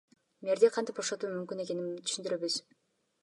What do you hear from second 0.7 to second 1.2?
кантип